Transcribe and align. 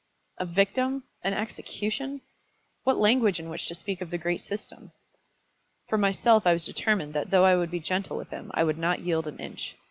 A 0.39 0.47
victim; 0.47 1.03
and 1.23 1.35
execution! 1.35 2.21
What 2.85 2.97
language 2.97 3.39
in 3.39 3.49
which 3.49 3.67
to 3.67 3.75
speak 3.75 4.01
of 4.01 4.09
the 4.09 4.17
great 4.17 4.41
system! 4.41 4.93
For 5.89 5.97
myself 5.99 6.47
I 6.47 6.53
was 6.53 6.65
determined 6.65 7.13
that 7.13 7.29
though 7.29 7.45
I 7.45 7.55
would 7.55 7.69
be 7.69 7.79
gentle 7.79 8.17
with 8.17 8.31
him 8.31 8.49
I 8.55 8.63
would 8.63 8.79
not 8.79 9.01
yield 9.01 9.27
an 9.27 9.37
inch. 9.37 9.75